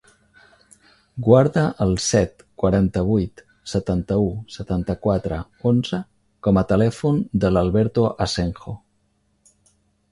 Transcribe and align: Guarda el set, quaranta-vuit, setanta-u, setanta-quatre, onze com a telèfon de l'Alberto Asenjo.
Guarda 1.25 1.65
el 1.85 1.93
set, 2.05 2.41
quaranta-vuit, 2.63 3.45
setanta-u, 3.75 4.25
setanta-quatre, 4.57 5.41
onze 5.75 6.01
com 6.49 6.63
a 6.63 6.67
telèfon 6.75 7.25
de 7.45 7.55
l'Alberto 7.57 8.09
Asenjo. 8.29 8.77